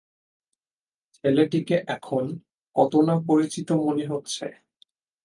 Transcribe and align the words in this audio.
ছেলেটিকে 1.15 1.77
এখন 1.87 2.23
কত-না 2.75 3.15
পরিচিত 3.27 3.69
মনে 3.81 4.05
হচ্ছে। 4.07 4.45